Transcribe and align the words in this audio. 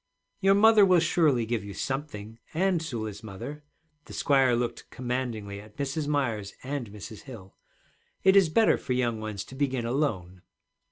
'Your 0.39 0.55
mother 0.55 0.83
will 0.83 0.97
surely 0.99 1.45
give 1.45 1.63
you 1.63 1.75
something, 1.75 2.39
and 2.55 2.81
Sula's 2.81 3.21
mother.' 3.21 3.63
The 4.05 4.13
squire 4.13 4.55
looked 4.55 4.89
commandingly 4.89 5.61
at 5.61 5.77
Mrs. 5.77 6.07
Myers 6.07 6.53
and 6.63 6.89
Mrs. 6.89 7.25
Hill. 7.25 7.55
'It 8.23 8.35
is 8.35 8.49
better 8.49 8.79
for 8.79 8.93
young 8.93 9.19
ones 9.19 9.43
to 9.45 9.53
begin 9.53 9.85
alone.' 9.85 10.41